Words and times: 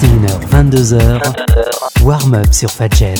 21h, 0.00 0.48
22h, 0.50 2.02
warm-up 2.02 2.52
sur 2.52 2.70
Fadjet. 2.70 3.14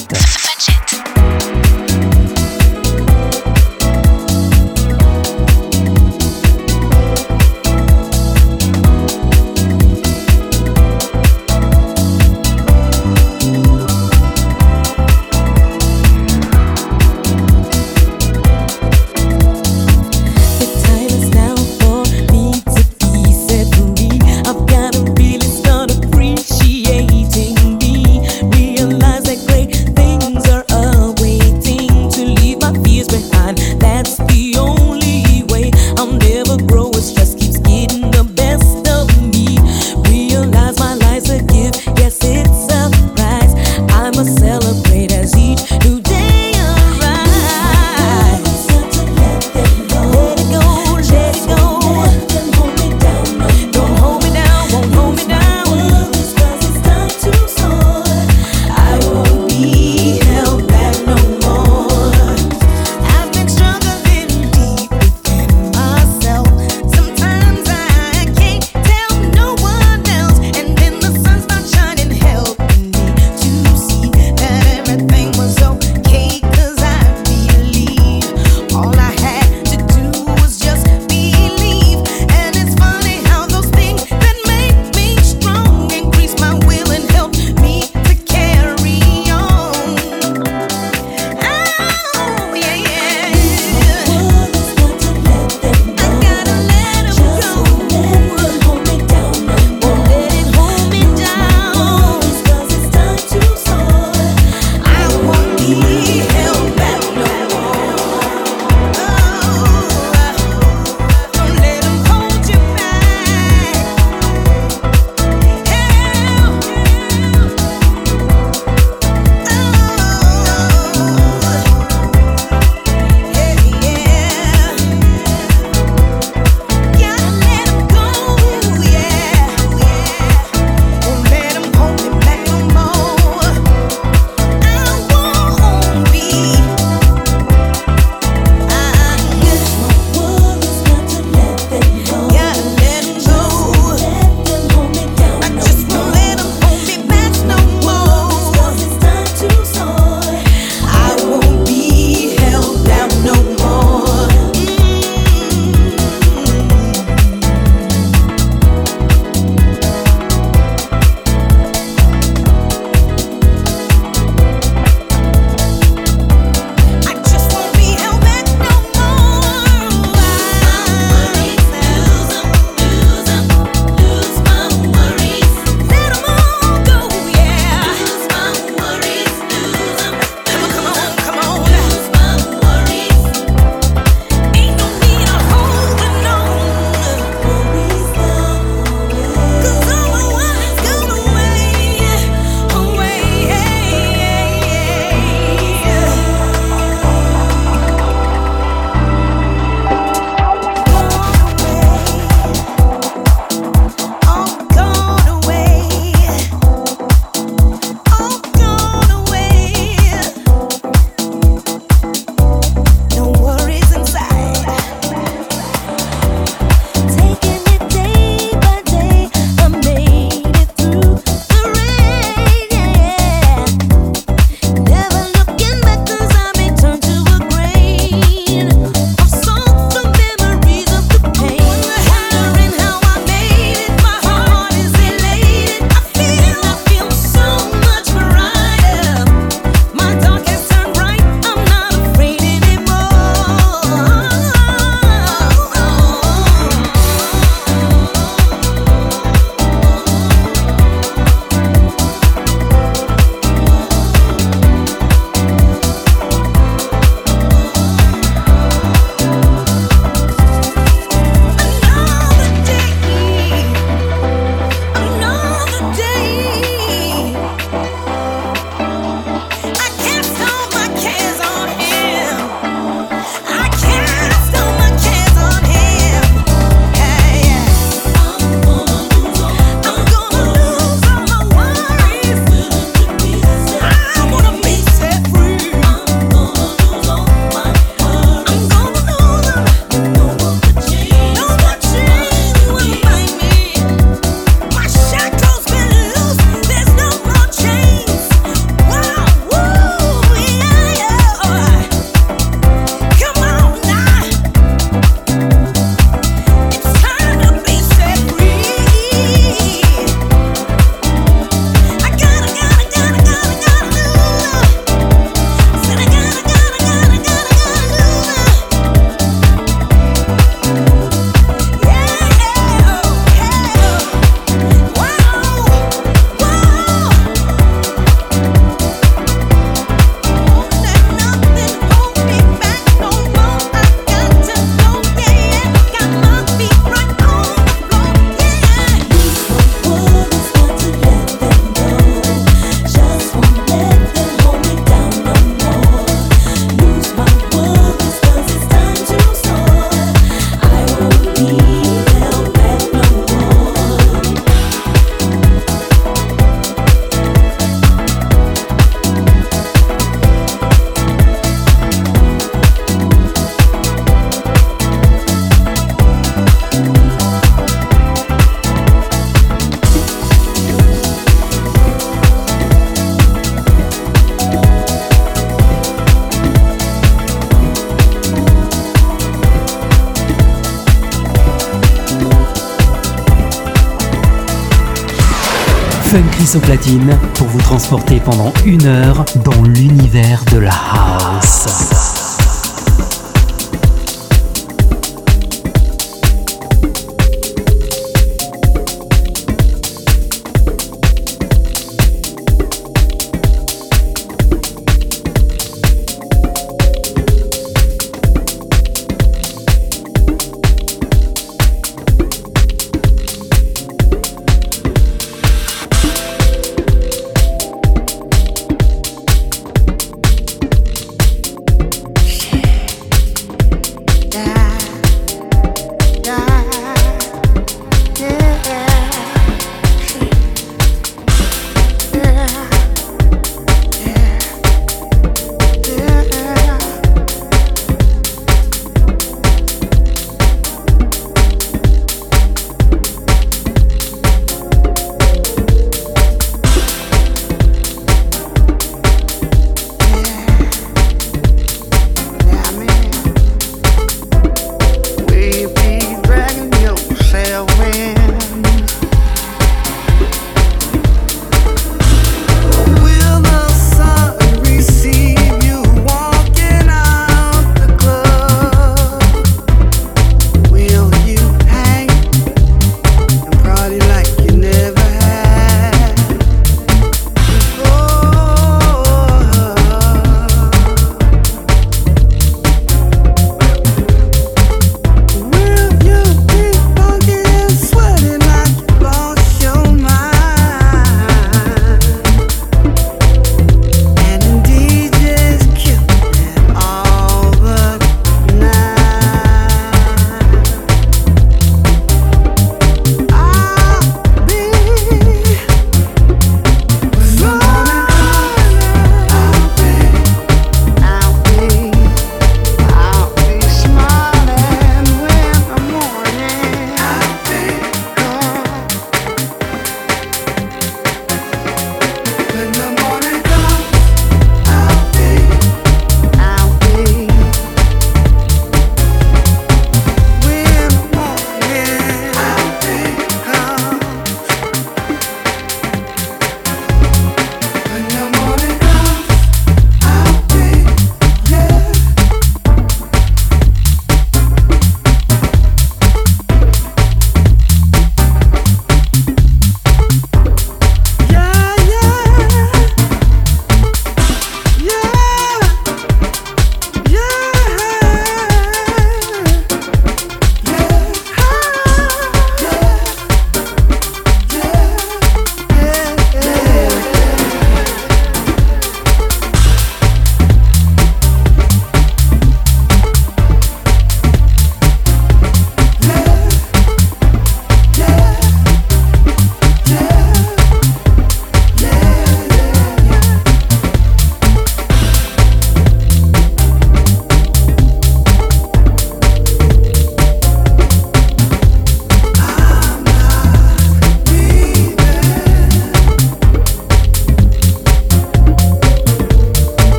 Platine 386.54 387.18
pour 387.34 387.48
vous 387.48 387.60
transporter 387.60 388.20
pendant 388.20 388.52
une 388.64 388.86
heure 388.86 389.24
dans 389.44 389.62
l'univers 389.62 390.44
de 390.52 390.58
la 390.58 390.70
house. 390.70 391.95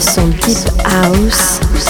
Son 0.00 0.30
Deep 0.30 0.56
House. 0.86 1.89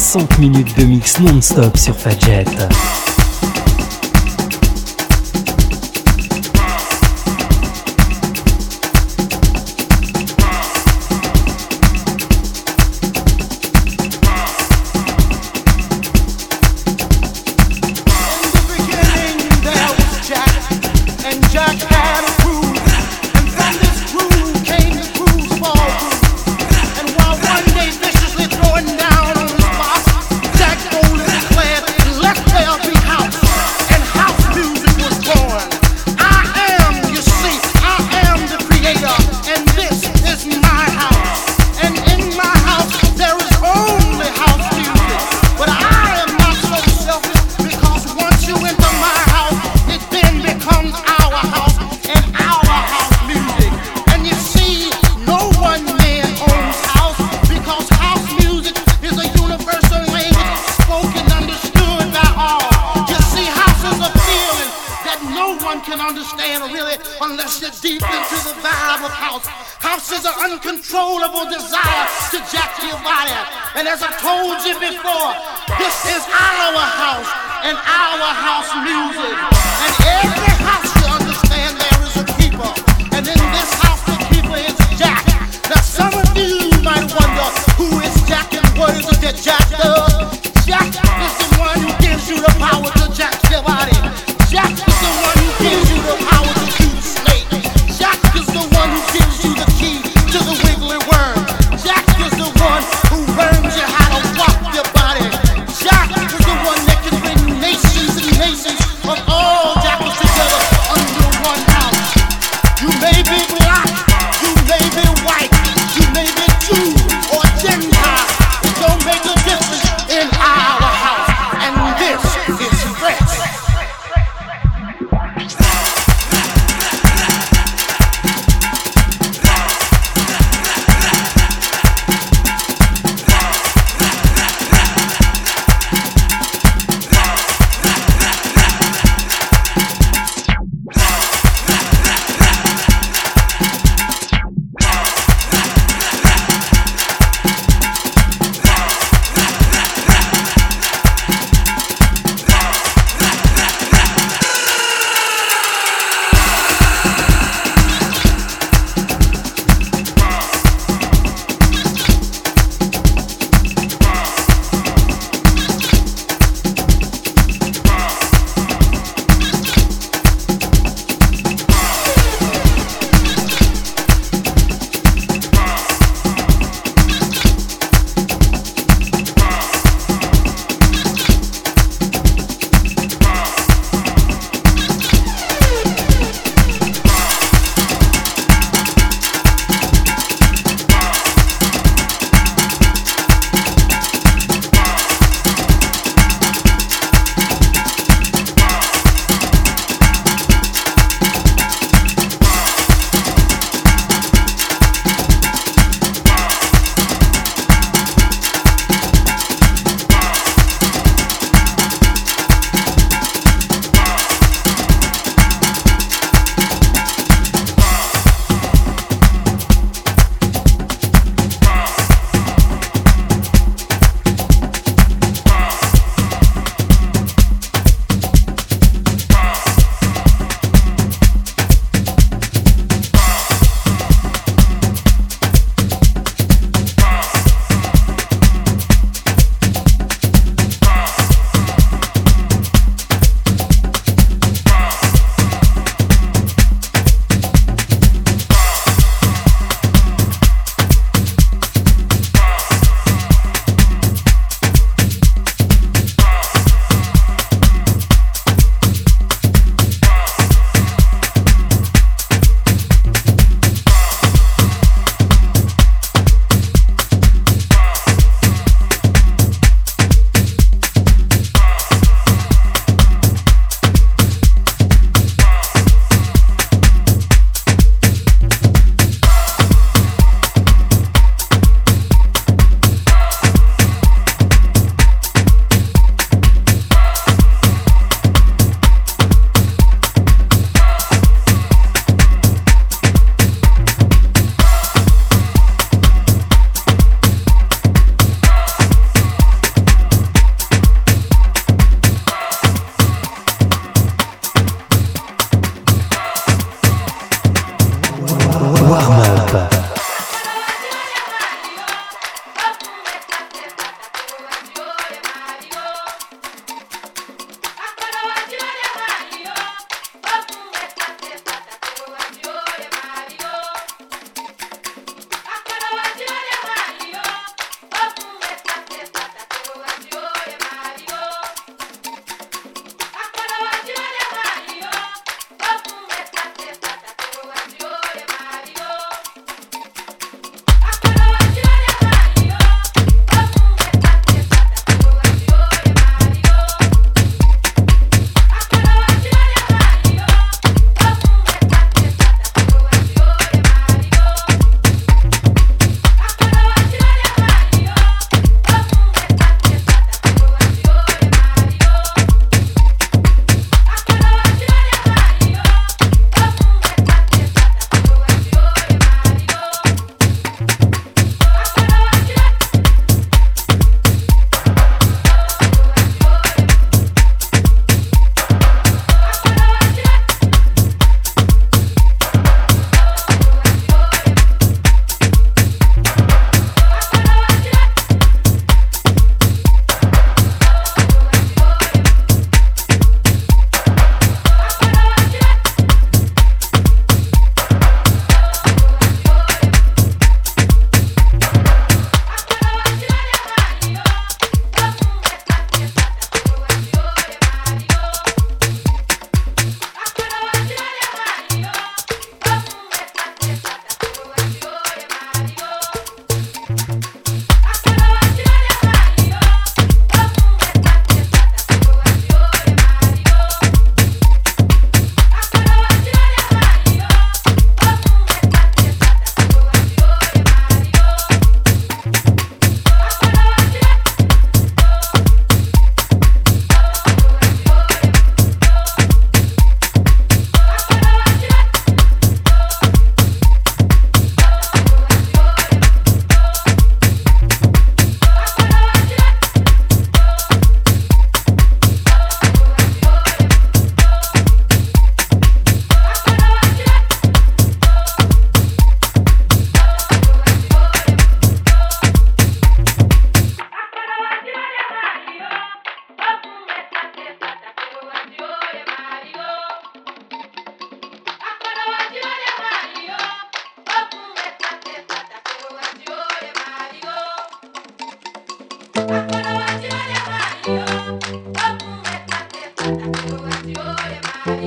60 0.00 0.38
minutes 0.38 0.78
de 0.78 0.84
mix 0.84 1.20
non-stop 1.20 1.76
sur 1.76 1.94
Fadjet. 1.94 2.46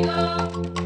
21h, 0.03 0.82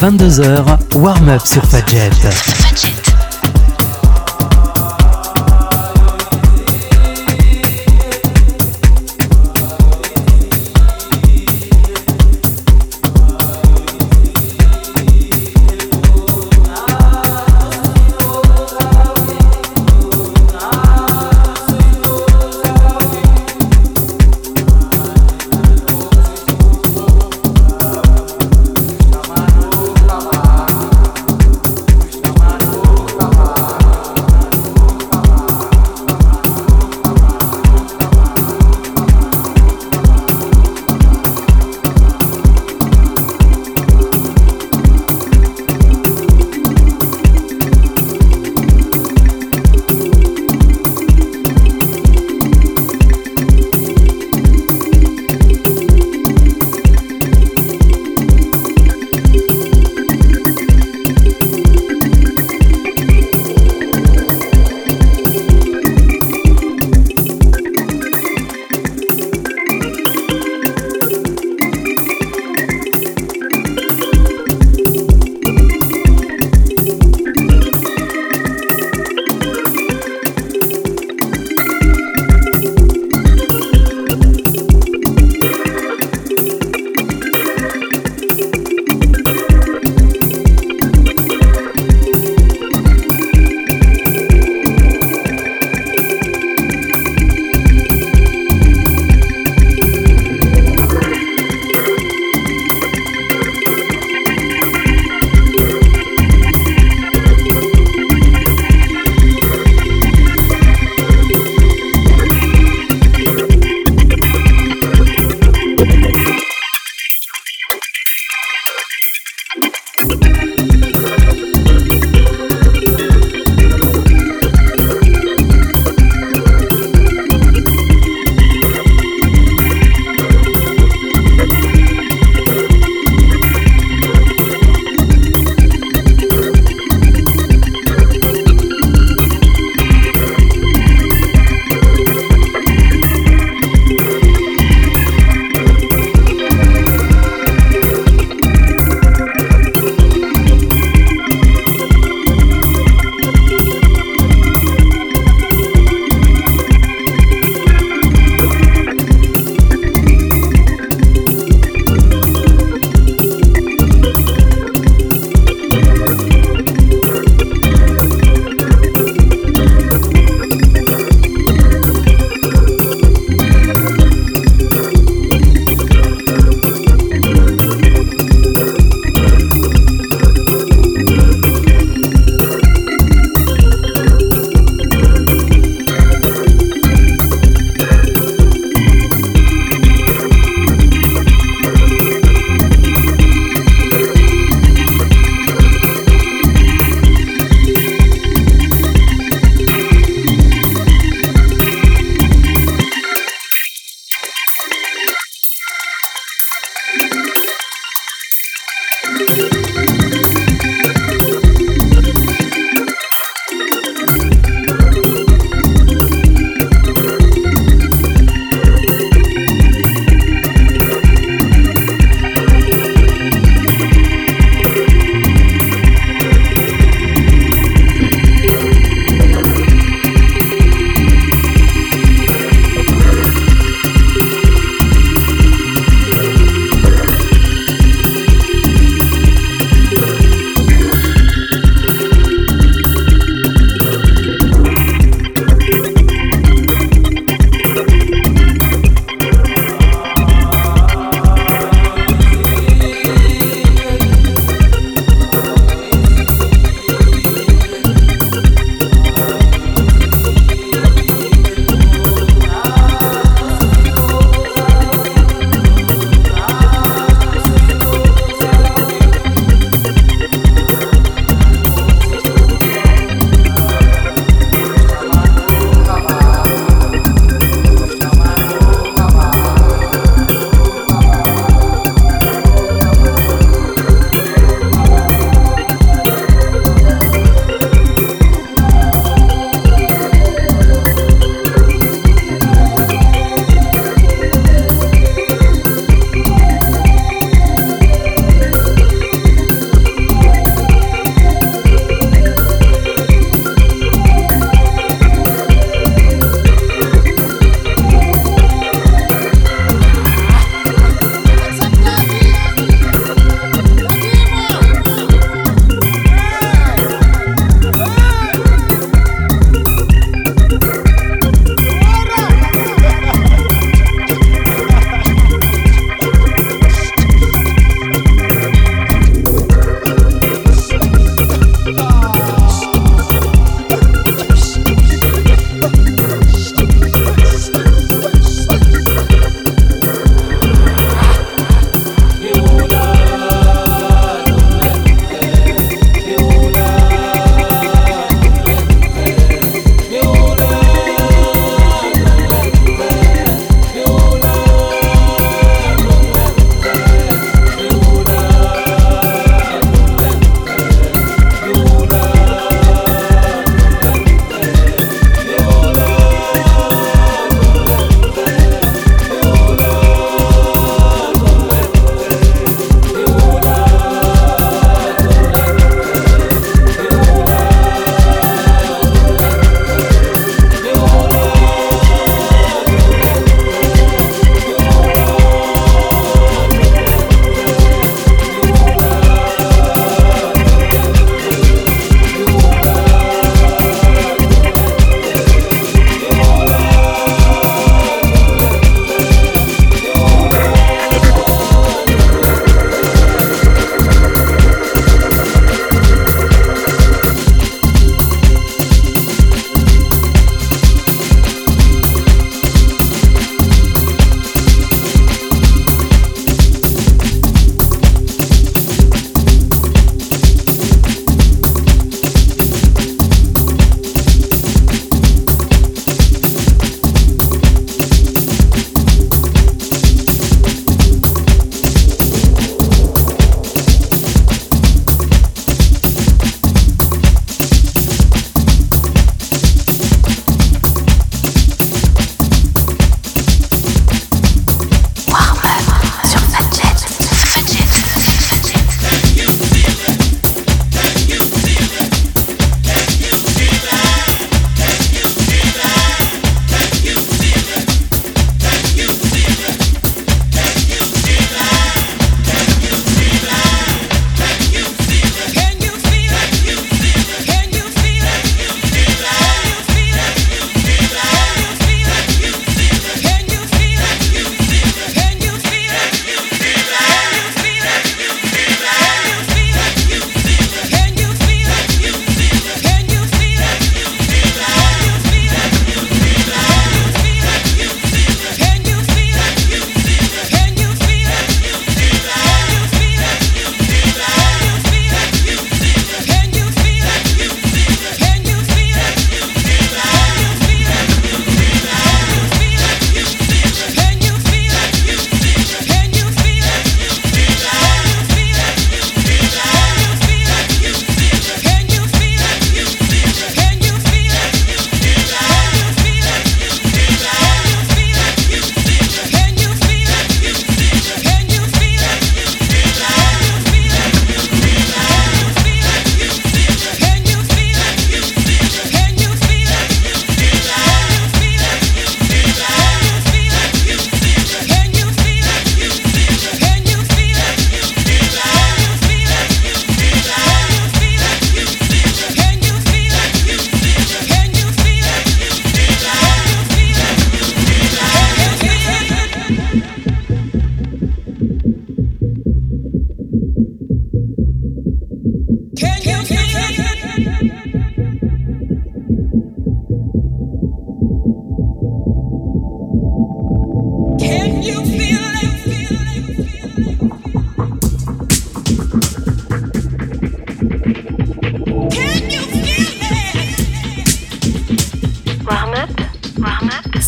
22h, 0.00 0.78
warm-up 0.94 1.44
sur 1.44 1.64
Fadjet. 1.64 3.07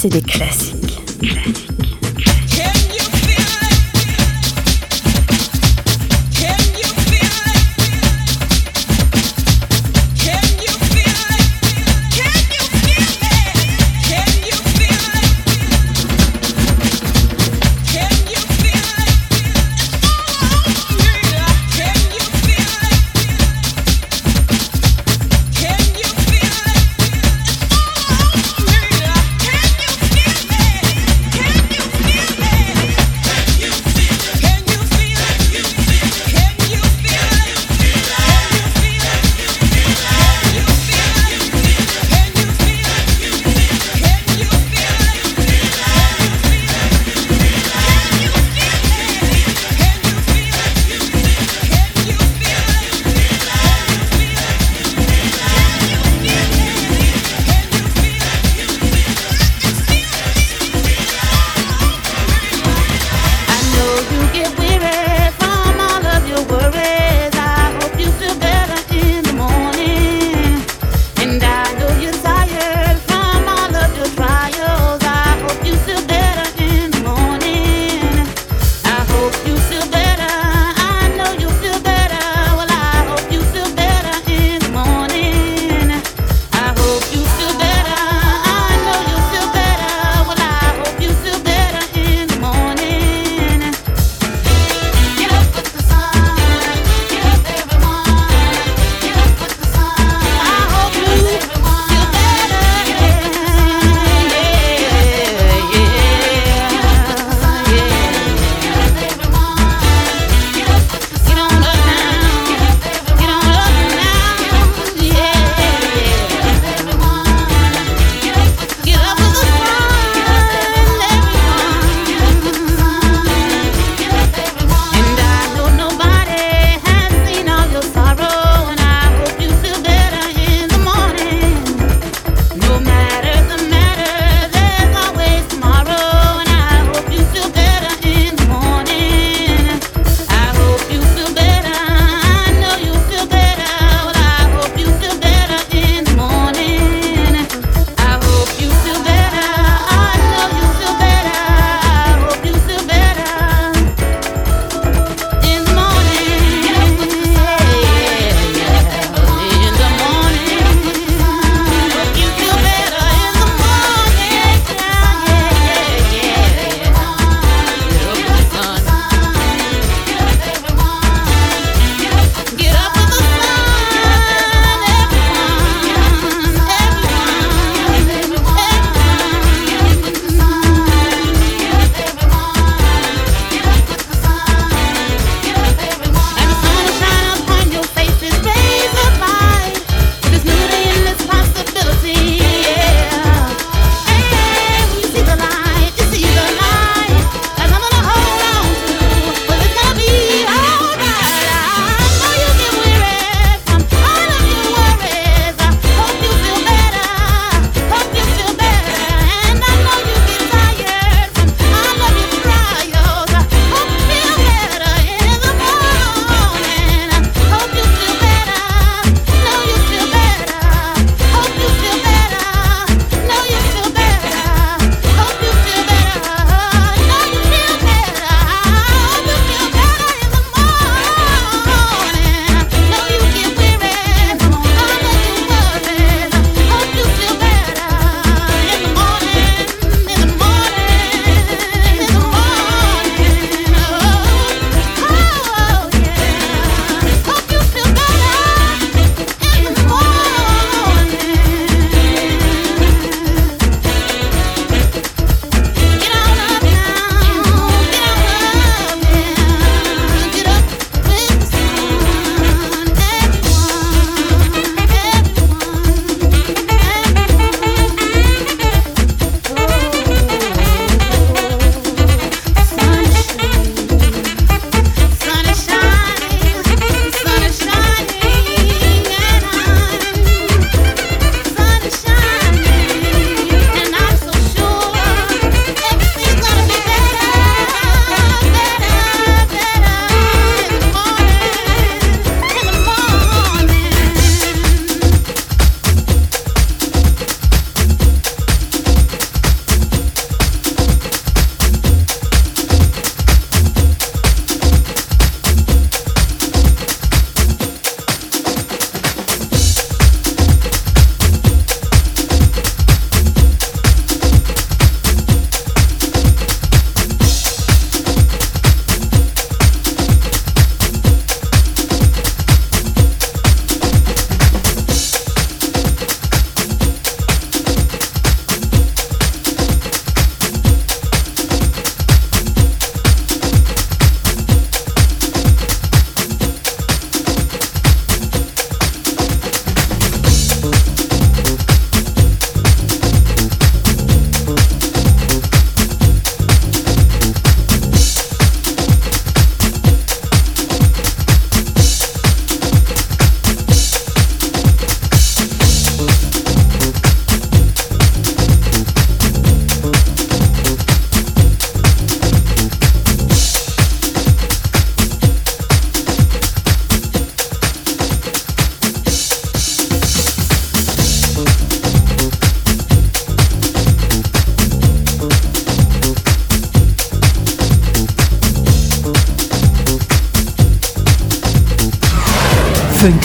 C'est 0.03 0.09
des 0.09 0.23
classiques. 0.23 1.90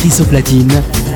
Platine. 0.10 1.15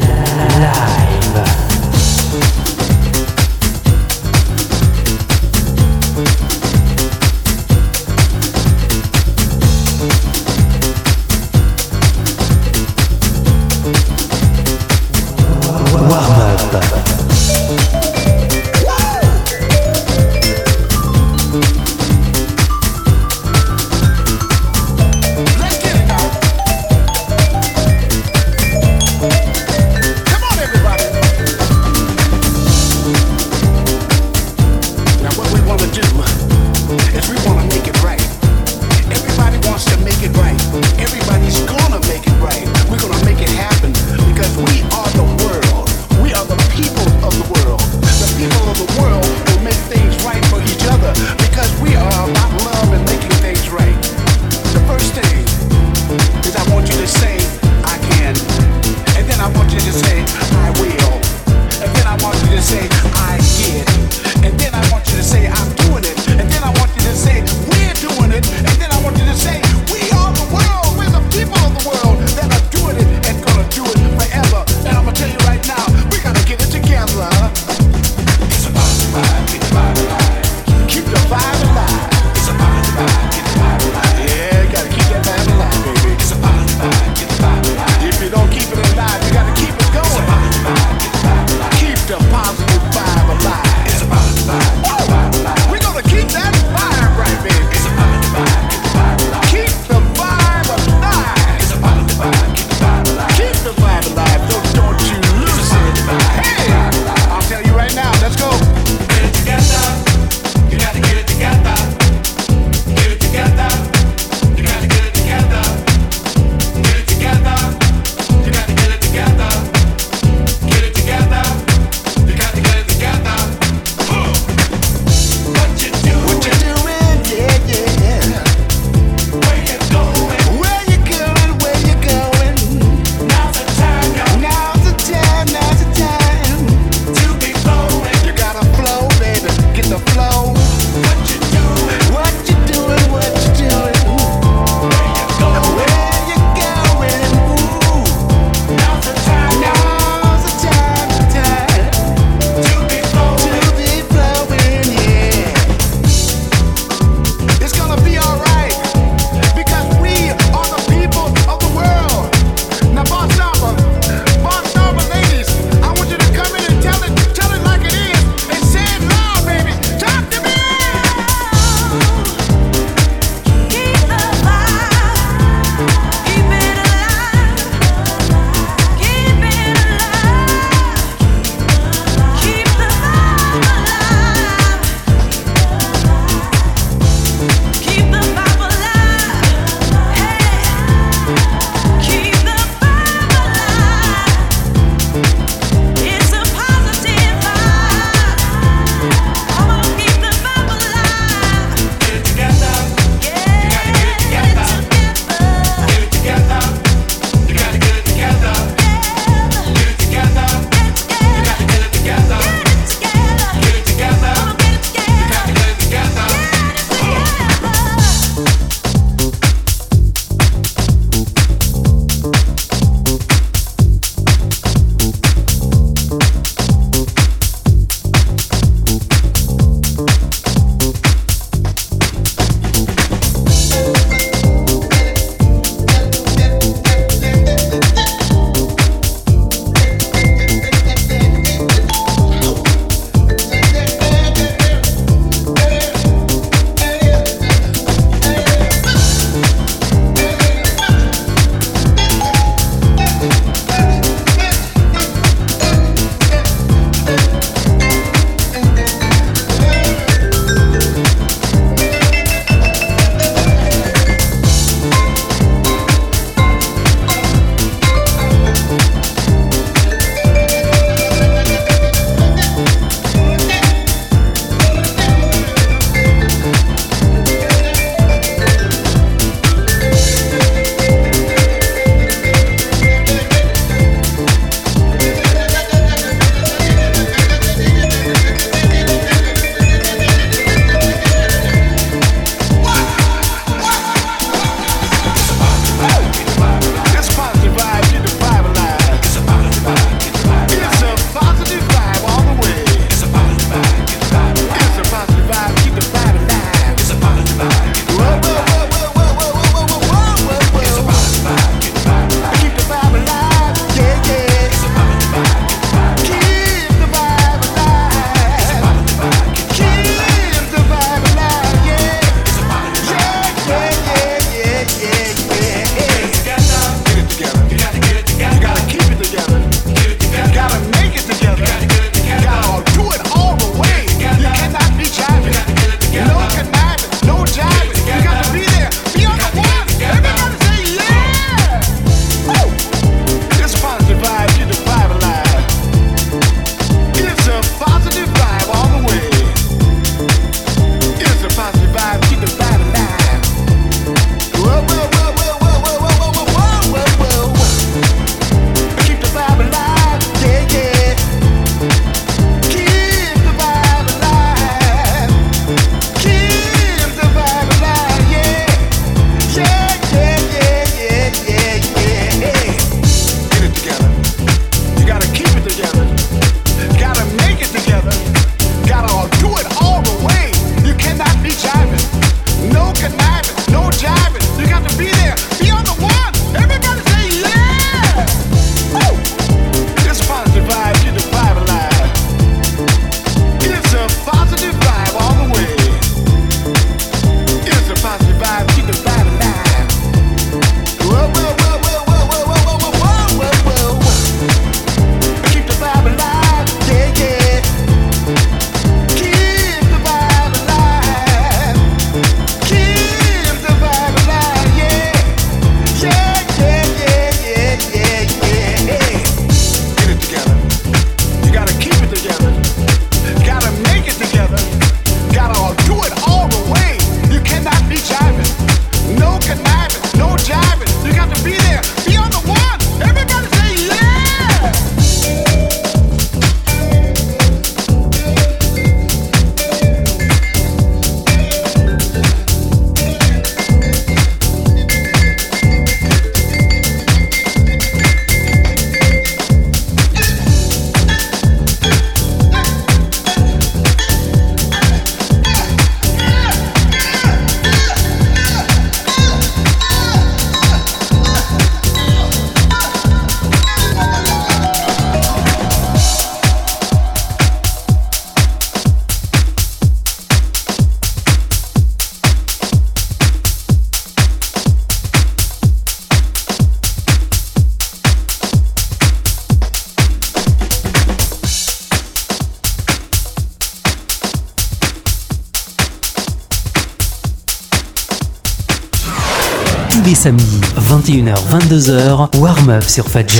Samedis, 490.00 490.40
21h-22h, 490.72 492.18
warm-up 492.20 492.64
sur 492.64 492.88
Fadjet. 492.88 493.20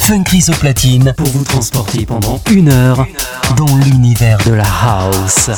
Fun 0.00 0.22
Chris 0.22 0.44
au 0.50 0.52
platine 0.52 1.14
pour 1.16 1.28
vous 1.28 1.44
transporter 1.44 2.04
pendant 2.04 2.38
une 2.50 2.68
heure 2.70 3.06
dans 3.56 3.74
l'univers 3.76 4.36
de 4.44 4.52
la 4.52 4.64
house. 4.64 5.48